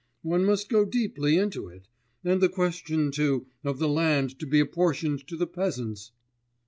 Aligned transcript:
One 0.23 0.43
must 0.45 0.67
go 0.67 0.83
deeply 0.83 1.37
into 1.37 1.67
it. 1.67 1.87
And 2.23 2.41
the 2.41 2.49
question, 2.49 3.11
too, 3.11 3.45
of 3.63 3.77
the 3.77 3.87
land 3.87 4.39
to 4.39 4.47
be 4.47 4.59
apportioned 4.59 5.27
to 5.27 5.37
the 5.37 5.45
peasants.... 5.45 6.11